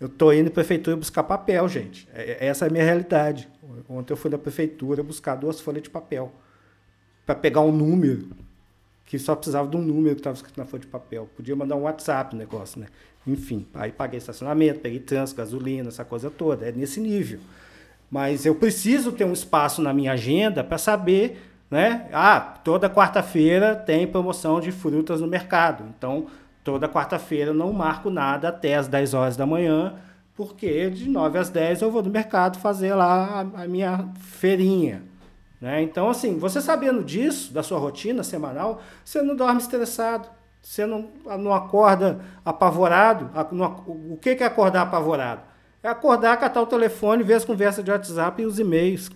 [0.00, 2.09] eu estou indo na prefeitura buscar papel, gente.
[2.12, 3.48] É, essa é a minha realidade.
[3.88, 6.33] Ontem eu fui na prefeitura buscar duas folhas de papel
[7.24, 8.29] para pegar um número
[9.07, 11.29] que só precisava de um número que estava escrito na folha de papel.
[11.37, 12.87] Podia mandar um WhatsApp no negócio, né?
[13.27, 16.69] Enfim, aí paguei estacionamento, peguei trânsito, gasolina, essa coisa toda.
[16.69, 17.40] É nesse nível.
[18.11, 21.40] Mas eu preciso ter um espaço na minha agenda para saber,
[21.71, 22.09] né?
[22.12, 25.85] Ah, toda quarta-feira tem promoção de frutas no mercado.
[25.97, 26.27] Então,
[26.62, 29.95] toda quarta-feira eu não marco nada até as 10 horas da manhã,
[30.35, 35.03] porque de 9 às 10 eu vou no mercado fazer lá a, a minha feirinha.
[35.64, 35.81] Né?
[35.81, 40.29] Então, assim, você sabendo disso, da sua rotina semanal, você não dorme estressado,
[40.61, 43.31] você não, não acorda apavorado.
[43.87, 45.40] o que é acordar apavorado?
[45.83, 49.11] É acordar, catar o telefone, ver as conversas de WhatsApp e os e-mails.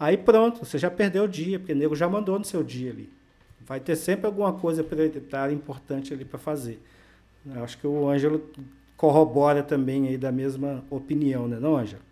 [0.00, 2.90] Aí pronto, você já perdeu o dia, porque o nego já mandou no seu dia
[2.90, 3.12] ali.
[3.60, 6.82] Vai ter sempre alguma coisa prioritária importante ali para fazer.
[7.54, 8.42] Eu acho que o Ângelo
[8.96, 12.11] corrobora também aí da mesma opinião, né, não, Ângelo?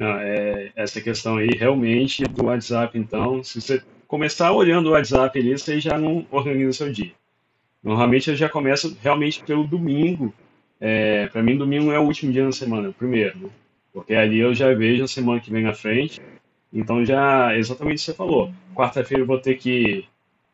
[0.00, 5.38] Não, é, essa questão aí, realmente, do WhatsApp, então, se você começar olhando o WhatsApp
[5.38, 7.12] ali, você já não organiza seu dia.
[7.84, 10.32] Normalmente eu já começo realmente pelo domingo.
[10.80, 13.50] É, para mim, domingo é o último dia da semana, o primeiro, né?
[13.92, 16.18] Porque ali eu já vejo a semana que vem na frente.
[16.72, 18.50] Então já, exatamente o que você falou.
[18.74, 20.06] Quarta-feira eu vou ter que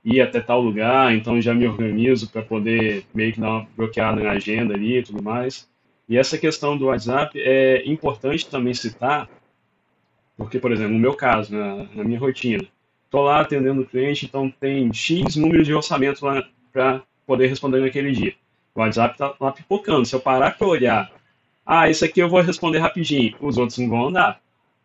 [0.04, 4.20] ir até tal lugar, então já me organizo para poder meio que dar uma bloqueada
[4.20, 5.68] na agenda ali e tudo mais.
[6.08, 9.28] E essa questão do WhatsApp é importante também citar,
[10.36, 12.64] porque, por exemplo, no meu caso, na, na minha rotina,
[13.04, 17.80] estou lá atendendo o cliente, então tem X número de orçamento lá para poder responder
[17.80, 18.34] naquele dia.
[18.74, 20.04] O WhatsApp está lá pipocando.
[20.04, 21.10] Se eu parar para olhar,
[21.64, 24.40] ah, isso aqui eu vou responder rapidinho, os outros não vão andar.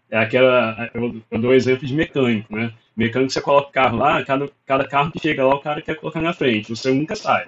[0.10, 2.74] É aquela, eu, eu dou exemplo de mecânico, né?
[2.96, 5.96] Mecânico, você coloca o carro lá, cada, cada carro que chega lá, o cara quer
[5.96, 7.48] colocar na frente, o seu nunca sai.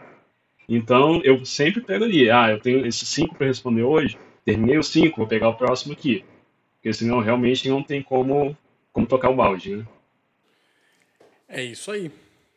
[0.67, 4.87] Então, eu sempre pego ali, ah, eu tenho esses cinco para responder hoje, terminei os
[4.87, 6.23] cinco, vou pegar o próximo aqui.
[6.75, 8.57] Porque senão realmente não tem como,
[8.91, 9.85] como tocar o balde, né?
[11.47, 12.11] É isso aí.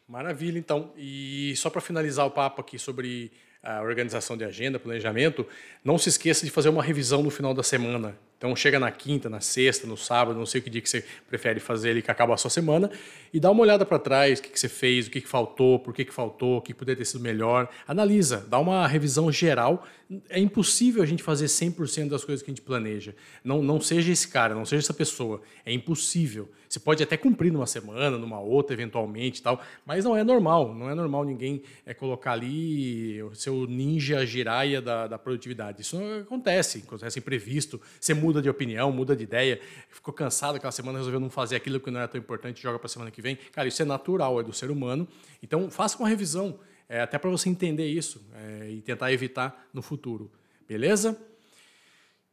[0.09, 0.93] Maravilha, então.
[0.97, 3.31] E só para finalizar o papo aqui sobre
[3.63, 5.47] a organização de agenda, planejamento,
[5.85, 8.17] não se esqueça de fazer uma revisão no final da semana.
[8.39, 11.59] Então chega na quinta, na sexta, no sábado, não sei que dia que você prefere
[11.59, 12.91] fazer ali que acaba a sua semana,
[13.33, 15.79] e dá uma olhada para trás, o que, que você fez, o que, que faltou,
[15.79, 17.69] por que, que faltou, o que poderia ter sido melhor.
[17.87, 19.87] Analisa, dá uma revisão geral.
[20.29, 23.15] É impossível a gente fazer 100% das coisas que a gente planeja.
[23.43, 25.43] Não, não seja esse cara, não seja essa pessoa.
[25.65, 26.49] É impossível.
[26.69, 30.75] Você pode até cumprir numa semana, numa outra, eventualmente tal, mas não é normal.
[30.75, 35.83] Não é normal ninguém é, colocar ali o seu ninja giraia da, da produtividade.
[35.83, 37.81] Isso acontece, acontece imprevisto.
[38.01, 39.61] Você de opinião, muda de ideia,
[39.91, 42.87] ficou cansado aquela semana, resolveu não fazer aquilo que não era tão importante, joga para
[42.87, 43.37] a semana que vem.
[43.53, 45.07] Cara, isso é natural, é do ser humano.
[45.43, 46.59] Então, faça uma revisão,
[46.89, 50.31] é, até para você entender isso é, e tentar evitar no futuro.
[50.69, 51.19] Beleza?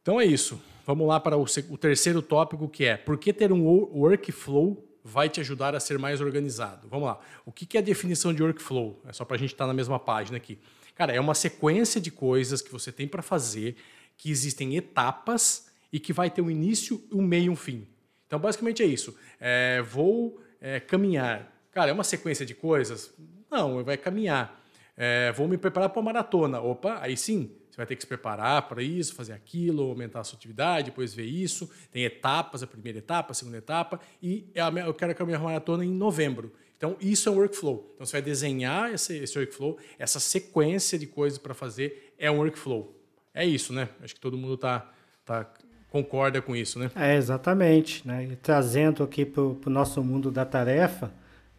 [0.01, 0.61] Então é isso.
[0.85, 5.29] Vamos lá para o, o terceiro tópico, que é por que ter um workflow vai
[5.29, 6.87] te ajudar a ser mais organizado.
[6.89, 7.19] Vamos lá.
[7.45, 9.01] O que é a definição de workflow?
[9.07, 10.57] É só para a gente estar tá na mesma página aqui.
[10.95, 13.75] Cara, é uma sequência de coisas que você tem para fazer,
[14.17, 17.87] que existem etapas e que vai ter um início, um meio e um fim.
[18.25, 19.15] Então, basicamente é isso.
[19.39, 21.55] É, vou é, caminhar.
[21.71, 23.13] Cara, é uma sequência de coisas?
[23.49, 24.59] Não, vai caminhar.
[24.97, 26.59] É, vou me preparar para uma maratona.
[26.59, 30.23] Opa, aí sim, você vai ter que se preparar para isso, fazer aquilo, aumentar a
[30.23, 31.69] sua atividade, depois ver isso.
[31.91, 35.85] Tem etapas, a primeira etapa, a segunda etapa, e é eu quero caminhar a maratona
[35.85, 36.51] em novembro.
[36.75, 37.91] Então, isso é um workflow.
[37.93, 42.39] Então, você vai desenhar esse, esse workflow, essa sequência de coisas para fazer é um
[42.39, 42.99] workflow.
[43.33, 43.89] É isso, né?
[44.01, 44.91] Acho que todo mundo está
[45.23, 45.53] tá
[45.93, 46.89] concorda com isso, né?
[46.95, 48.05] É, exatamente.
[48.05, 48.23] Né?
[48.31, 51.11] E trazendo aqui para o nosso mundo da tarefa,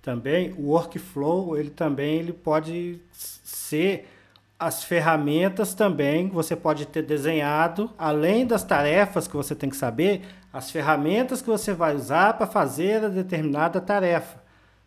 [0.03, 4.07] também, o workflow, ele também ele pode ser
[4.59, 10.23] as ferramentas também você pode ter desenhado, além das tarefas que você tem que saber,
[10.53, 14.43] as ferramentas que você vai usar para fazer a determinada tarefa.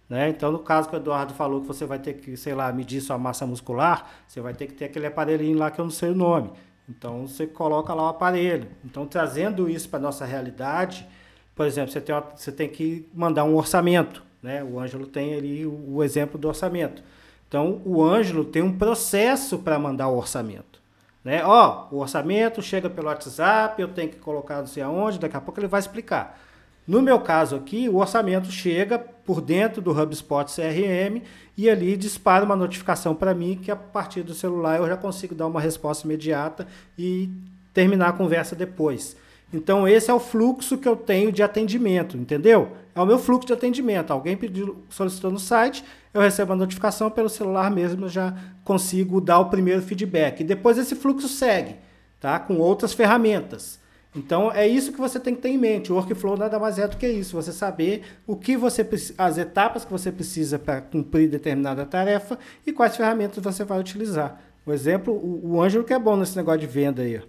[0.10, 0.30] Né?
[0.30, 3.02] Então, no caso que o Eduardo falou que você vai ter que, sei lá, medir
[3.02, 6.12] sua massa muscular, você vai ter que ter aquele aparelhinho lá que eu não sei
[6.12, 6.52] o nome.
[6.88, 8.68] Então você coloca lá o aparelho.
[8.84, 11.08] Então trazendo isso para nossa realidade,
[11.56, 14.64] por exemplo, você tem, uma, você tem que mandar um orçamento, né?
[14.64, 17.04] O Ângelo tem ali o, o exemplo do orçamento.
[17.48, 20.78] Então o Ângelo tem um processo para mandar o orçamento.
[21.24, 21.44] Né?
[21.44, 25.42] Ó, o orçamento chega pelo WhatsApp, eu tenho que colocar não sei aonde, daqui a
[25.42, 26.40] pouco ele vai explicar.
[26.88, 31.22] No meu caso aqui, o orçamento chega por dentro do HubSpot CRM
[31.58, 35.36] e ali dispara uma notificação para mim que a partir do celular eu já consigo
[35.36, 36.66] dar uma resposta imediata
[36.98, 37.30] e
[37.74, 39.18] terminar a conversa depois.
[39.54, 42.72] Então esse é o fluxo que eu tenho de atendimento, entendeu?
[42.96, 44.12] É o meu fluxo de atendimento.
[44.12, 49.20] Alguém pediu, solicitou no site, eu recebo a notificação pelo celular mesmo, eu já consigo
[49.20, 50.40] dar o primeiro feedback.
[50.40, 51.76] E depois esse fluxo segue,
[52.18, 52.40] tá?
[52.40, 53.78] Com outras ferramentas.
[54.18, 55.92] Então é isso que você tem que ter em mente.
[55.92, 57.36] O workflow nada mais é do que isso.
[57.36, 62.74] Você saber o que você as etapas que você precisa para cumprir determinada tarefa e
[62.74, 64.42] quais ferramentas você vai utilizar.
[64.66, 67.22] Por exemplo, o, o Ângelo que é bom nesse negócio de venda aí.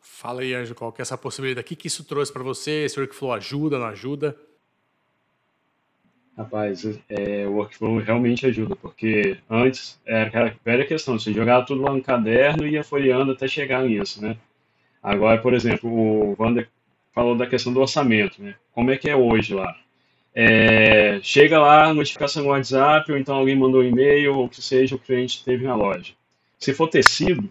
[0.00, 1.64] Fala aí, Ângelo, qual que é essa possibilidade?
[1.64, 2.84] O que, que isso trouxe para você?
[2.84, 4.34] Esse workflow ajuda, não ajuda?
[6.36, 11.82] Rapaz, é, o workflow realmente ajuda, porque antes era aquela velha questão, você jogava tudo
[11.82, 14.38] lá no caderno e ia folheando até chegar nisso, né?
[15.02, 16.68] Agora, por exemplo, o Wander
[17.14, 18.54] falou da questão do orçamento, né?
[18.72, 19.76] Como é que é hoje lá?
[20.34, 24.94] É, chega lá, notificação no WhatsApp, ou então alguém mandou um e-mail, ou que seja,
[24.94, 26.12] o cliente teve na loja.
[26.58, 27.50] Se for tecido,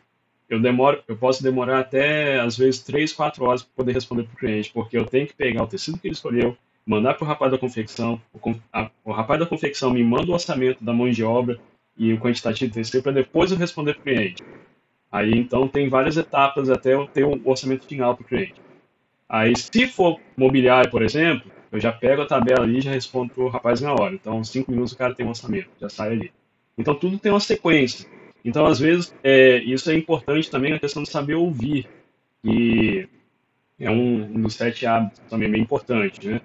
[0.49, 4.33] eu demoro, eu posso demorar até às vezes 3, 4 horas para poder responder para
[4.33, 7.27] o cliente, porque eu tenho que pegar o tecido que ele escolheu, mandar para o
[7.27, 11.09] rapaz da confecção, o, a, o rapaz da confecção me manda o orçamento da mão
[11.09, 11.59] de obra
[11.97, 14.43] e o quantitativo de tecido para depois eu responder para o cliente.
[15.11, 18.55] Aí então tem várias etapas até eu ter um orçamento final para o cliente.
[19.27, 23.33] Aí se for mobiliário, por exemplo, eu já pego a tabela ali e já respondo
[23.33, 24.13] para o rapaz na hora.
[24.13, 26.31] Então, cinco minutos o cara tem um orçamento, já sai ali.
[26.77, 28.09] Então, tudo tem uma sequência.
[28.43, 31.87] Então, às vezes, é, isso é importante também a questão de saber ouvir,
[32.41, 33.07] que
[33.79, 36.41] é um, um dos sete hábitos também bem importante, né?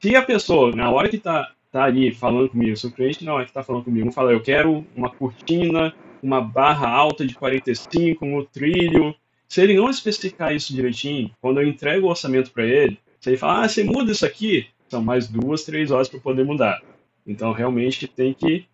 [0.00, 3.34] Se a pessoa, na hora que está tá ali falando comigo, se o cliente na
[3.34, 8.24] hora que está falando comigo, fala, eu quero uma cortina uma barra alta de 45
[8.24, 9.14] no trilho.
[9.48, 13.36] Se ele não especificar isso direitinho, quando eu entrego o orçamento para ele, se ele
[13.36, 16.80] fala, ah, você muda isso aqui, são mais duas, três horas para poder mudar.
[17.26, 18.66] Então, realmente tem que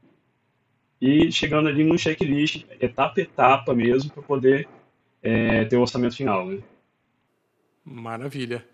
[1.00, 4.68] ir chegando ali no checklist, etapa a etapa mesmo, para poder
[5.22, 6.46] é, ter o orçamento final.
[6.46, 6.58] Né?
[7.84, 8.64] Maravilha.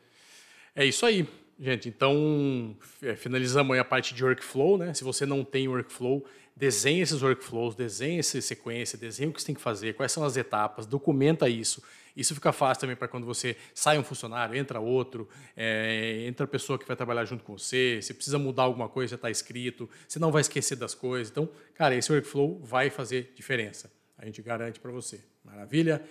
[0.75, 1.27] É isso aí.
[1.63, 4.93] Gente, então é, finalizamos a parte de workflow, né?
[4.95, 9.47] Se você não tem workflow, desenhe esses workflows, desenhe essa sequência, desenhe o que você
[9.47, 11.81] tem que fazer, quais são as etapas, documenta isso.
[12.17, 16.49] Isso fica fácil também para quando você sai um funcionário, entra outro, é, entra a
[16.49, 19.89] pessoa que vai trabalhar junto com você, se precisa mudar alguma coisa, já está escrito,
[20.09, 21.31] você não vai esquecer das coisas.
[21.31, 23.89] Então, cara, esse workflow vai fazer diferença.
[24.19, 25.21] A gente garante para você.
[25.45, 26.03] Maravilha?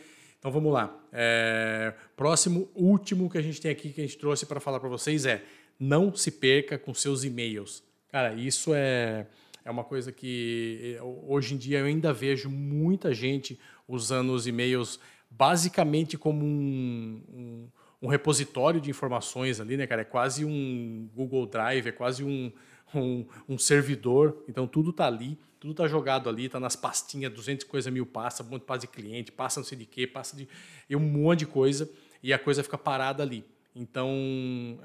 [0.41, 0.91] Então vamos lá.
[1.13, 4.89] É, próximo, último que a gente tem aqui, que a gente trouxe para falar para
[4.89, 5.43] vocês é
[5.79, 7.83] não se perca com seus e-mails.
[8.09, 9.27] Cara, isso é,
[9.63, 14.99] é uma coisa que hoje em dia eu ainda vejo muita gente usando os e-mails
[15.29, 17.67] basicamente como um, um,
[18.01, 20.01] um, repositório de informações ali, né, cara?
[20.01, 22.51] É quase um Google Drive, é quase um,
[22.95, 24.43] um, um servidor.
[24.49, 28.41] Então tudo está ali, tudo está jogado ali, está nas pastinhas, 200 coisa mil passa,
[28.41, 30.47] um monte de passa de cliente, passa não sei de quê, passa de
[30.95, 31.87] um monte de coisa
[32.23, 33.45] e a coisa fica parada ali.
[33.75, 34.09] Então,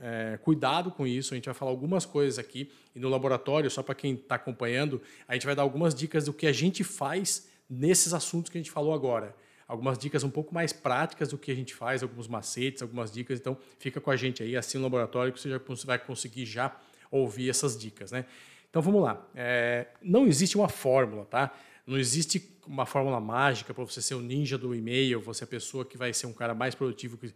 [0.03, 1.33] é, cuidado com isso.
[1.33, 5.01] A gente vai falar algumas coisas aqui e no laboratório, só para quem está acompanhando,
[5.27, 8.61] a gente vai dar algumas dicas do que a gente faz nesses assuntos que a
[8.61, 9.35] gente falou agora
[9.67, 13.41] algumas dicas um pouco mais práticas do que a gente faz, alguns macetes, algumas dicas.
[13.41, 16.77] Então, fica com a gente aí, assim no laboratório, que você já vai conseguir já
[17.11, 18.27] ouvir essas dicas, né?
[18.71, 19.27] Então, vamos lá.
[19.35, 21.53] É, não existe uma fórmula, tá?
[21.87, 25.49] Não existe uma fórmula mágica para você ser o ninja do e-mail, você é a
[25.49, 27.33] pessoa que vai ser um cara mais produtivo que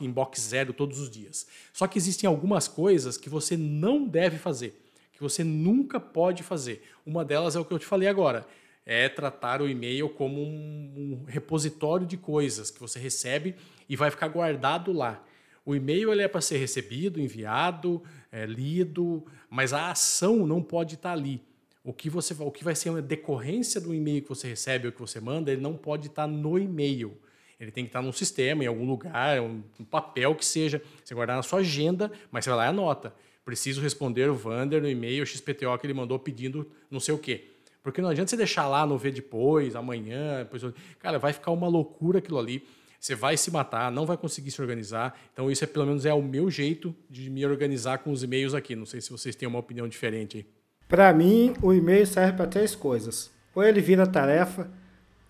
[0.00, 1.46] inbox zero todos os dias.
[1.72, 4.80] Só que existem algumas coisas que você não deve fazer,
[5.12, 6.82] que você nunca pode fazer.
[7.06, 8.44] Uma delas é o que eu te falei agora
[8.86, 13.56] é tratar o e-mail como um, repositório de coisas que você recebe
[13.88, 15.22] e vai ficar guardado lá.
[15.64, 18.00] O e-mail ele é para ser recebido, enviado,
[18.36, 21.42] é, lido, mas a ação não pode estar ali.
[21.82, 24.92] O que, você, o que vai ser uma decorrência do e-mail que você recebe ou
[24.92, 27.16] que você manda, ele não pode estar no e-mail.
[27.58, 30.82] Ele tem que estar num sistema, em algum lugar, um, um papel que seja.
[31.02, 33.14] Você guardar na sua agenda, mas você vai lá e anota.
[33.42, 37.52] Preciso responder o Vander no e-mail XPTO que ele mandou pedindo não sei o quê.
[37.82, 40.74] Porque não adianta você deixar lá no ver depois, amanhã, depois.
[40.98, 42.66] Cara, vai ficar uma loucura aquilo ali.
[43.00, 45.18] Você vai se matar, não vai conseguir se organizar.
[45.32, 48.54] Então, isso é pelo menos é o meu jeito de me organizar com os e-mails
[48.54, 48.74] aqui.
[48.74, 50.46] Não sei se vocês têm uma opinião diferente aí.
[50.88, 53.30] Para mim, o e-mail serve para três coisas.
[53.54, 54.70] Ou ele vira tarefa,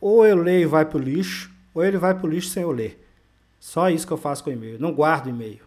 [0.01, 2.63] ou eu leio e vai para o lixo, ou ele vai para o lixo sem
[2.63, 3.03] eu ler.
[3.59, 4.79] Só isso que eu faço com o e-mail.
[4.79, 5.61] Não guardo e-mail.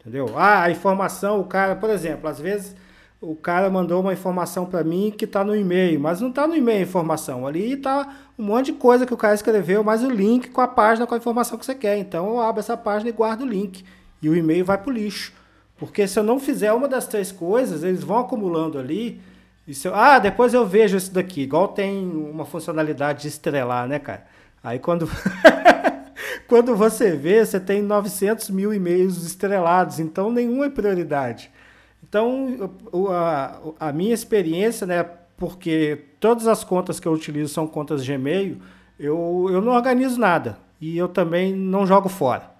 [0.00, 0.36] Entendeu?
[0.36, 2.74] Ah, a informação, o cara, por exemplo, às vezes
[3.22, 6.56] o cara mandou uma informação para mim que está no e-mail, mas não está no
[6.56, 7.46] e-mail a informação.
[7.46, 10.66] Ali está um monte de coisa que o cara escreveu, mais o link com a
[10.66, 11.96] página com a informação que você quer.
[11.98, 13.84] Então eu abro essa página e guardo o link.
[14.20, 15.32] E o e-mail vai para o lixo.
[15.78, 19.20] Porque se eu não fizer uma das três coisas, eles vão acumulando ali.
[19.84, 21.42] Eu, ah, depois eu vejo isso daqui.
[21.42, 24.26] Igual tem uma funcionalidade de estrelar, né, cara?
[24.64, 25.08] Aí quando.
[26.48, 30.00] quando você vê, você tem 900 mil e-mails estrelados.
[30.00, 31.51] Então nenhum é prioridade.
[32.02, 32.70] Então,
[33.10, 35.02] a, a minha experiência, né,
[35.36, 38.58] porque todas as contas que eu utilizo são contas Gmail,
[38.98, 42.50] eu, eu não organizo nada e eu também não jogo fora.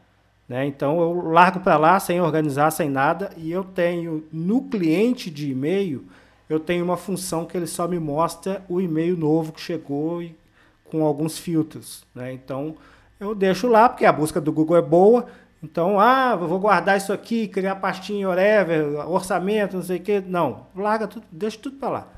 [0.48, 0.66] Né?
[0.66, 5.50] Então, eu largo para lá sem organizar, sem nada, e eu tenho no cliente de
[5.50, 6.05] e-mail,
[6.48, 10.37] eu tenho uma função que ele só me mostra o e-mail novo que chegou e,
[10.85, 12.05] com alguns filtros.
[12.14, 12.33] Né?
[12.33, 12.76] Então,
[13.18, 15.26] eu deixo lá, porque a busca do Google é boa,
[15.62, 20.22] então, ah, vou guardar isso aqui, criar pastinha, whatever, orçamento, não sei o quê.
[20.27, 22.09] Não, larga tudo, deixa tudo para lá.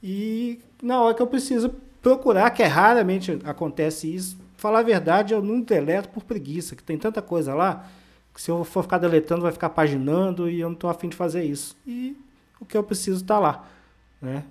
[0.00, 5.34] E na hora que eu preciso procurar, que é raramente acontece isso, falar a verdade,
[5.34, 7.86] eu não deleto por preguiça, que tem tanta coisa lá,
[8.32, 11.16] que se eu for ficar deletando, vai ficar paginando e eu não estou afim de
[11.16, 11.76] fazer isso.
[11.84, 12.16] E
[12.60, 13.66] o que eu preciso está lá.
[14.20, 14.44] Né?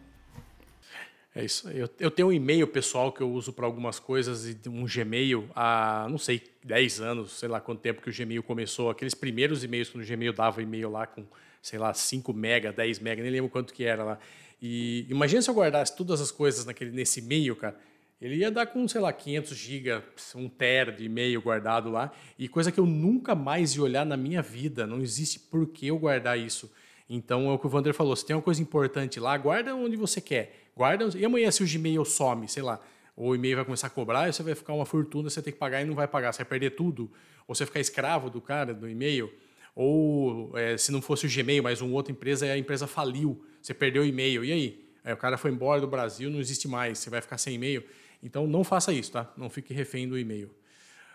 [1.33, 1.69] É isso.
[1.69, 5.49] Eu, eu tenho um e-mail pessoal que eu uso para algumas coisas e um Gmail
[5.55, 8.89] há, não sei, 10 anos, sei lá quanto tempo que o Gmail começou.
[8.89, 11.25] Aqueles primeiros e-mails, quando o Gmail dava e-mail lá com,
[11.61, 14.19] sei lá, 5 mega, 10 mega, nem lembro quanto que era lá.
[14.61, 17.79] E imagina se eu guardasse todas as coisas naquele, nesse e-mail, cara.
[18.21, 20.03] Ele ia dar com, sei lá, 500 GB,
[20.35, 22.11] um tera de e-mail guardado lá.
[22.37, 24.85] E coisa que eu nunca mais ia olhar na minha vida.
[24.85, 26.71] Não existe por que eu guardar isso.
[27.09, 28.15] Então, é o que o Vander falou.
[28.15, 31.09] Se tem uma coisa importante lá, guarda onde você quer guarda.
[31.15, 32.81] E amanhã, se o Gmail some, sei lá,
[33.15, 35.53] ou o e-mail vai começar a cobrar, e você vai ficar uma fortuna, você tem
[35.53, 37.03] que pagar e não vai pagar, você vai perder tudo.
[37.47, 39.31] Ou você vai ficar escravo do cara, do e-mail.
[39.75, 43.75] Ou é, se não fosse o Gmail, mas uma outra empresa, a empresa faliu, você
[43.75, 44.43] perdeu o e-mail.
[44.43, 44.85] E aí?
[45.03, 45.13] aí?
[45.13, 47.83] O cara foi embora do Brasil, não existe mais, você vai ficar sem e-mail.
[48.23, 49.31] Então não faça isso, tá?
[49.37, 50.49] Não fique refém do e-mail.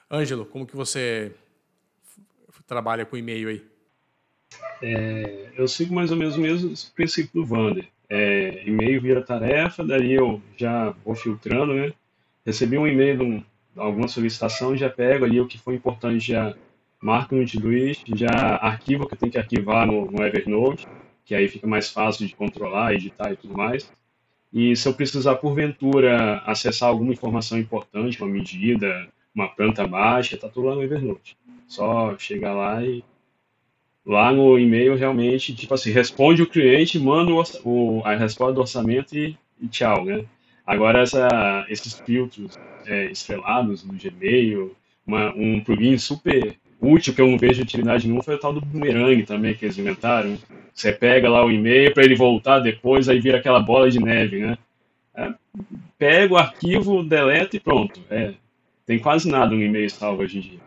[0.08, 1.32] Ângelo, como que você
[2.68, 3.64] trabalha com e-mail aí?
[4.80, 9.84] É, eu sigo mais ou menos o mesmo princípio do Vander é, e-mail vira tarefa,
[9.84, 11.92] daí eu já vou filtrando, né?
[12.44, 13.42] Recebi um e-mail de, um,
[13.76, 16.54] alguma solicitação, já pego ali o que foi importante, já
[17.02, 20.86] marco no Todoist, já arquivo o que eu tenho que arquivar no, no Evernote,
[21.24, 23.90] que aí fica mais fácil de controlar, editar e tudo mais.
[24.52, 30.48] E se eu precisar, porventura, acessar alguma informação importante, uma medida, uma planta baixa, tá
[30.48, 31.36] tudo lá no Evernote.
[31.66, 33.04] Só chegar lá e
[34.07, 38.61] lá no e-mail realmente, tipo assim, responde o cliente, manda o, o a resposta do
[38.61, 40.24] orçamento e, e tchau, né?
[40.64, 44.74] Agora, essa, esses filtros é, estrelados no Gmail,
[45.07, 48.61] uma, um plugin super útil que eu não vejo utilidade nenhuma foi o tal do
[48.61, 50.38] Boomerang também que eles inventaram.
[50.72, 54.40] Você pega lá o e-mail para ele voltar depois, aí vira aquela bola de neve,
[54.40, 54.59] né?
[55.14, 55.32] É,
[55.98, 58.00] pega o arquivo, deleta e pronto.
[58.11, 58.34] É,
[58.84, 60.65] tem quase nada no e-mail salvo hoje em dia.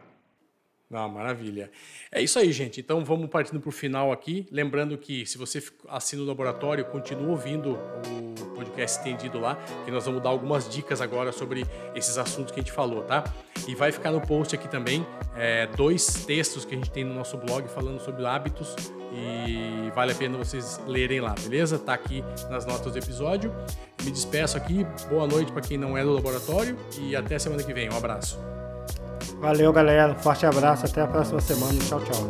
[0.91, 1.69] Ah, maravilha.
[2.11, 2.79] É isso aí, gente.
[2.79, 4.47] Então vamos partindo para o final aqui.
[4.51, 10.05] Lembrando que se você assina o laboratório, continua ouvindo o podcast estendido lá, que nós
[10.05, 11.63] vamos dar algumas dicas agora sobre
[11.93, 13.23] esses assuntos que a gente falou, tá?
[13.67, 17.13] E vai ficar no post aqui também é, dois textos que a gente tem no
[17.13, 18.75] nosso blog falando sobre hábitos
[19.13, 21.77] e vale a pena vocês lerem lá, beleza?
[21.77, 23.53] Tá aqui nas notas do episódio.
[24.03, 24.85] Me despeço aqui.
[25.07, 27.89] Boa noite para quem não é do laboratório e até semana que vem.
[27.89, 28.58] Um abraço.
[29.39, 30.11] Valeu, galera.
[30.11, 30.85] Um forte abraço.
[30.85, 31.79] Até a próxima semana.
[31.79, 32.29] Tchau, tchau.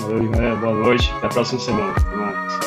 [0.00, 0.56] Valeu, galera.
[0.56, 1.10] Boa noite.
[1.16, 1.92] Até a próxima semana.
[1.92, 2.65] Até mais.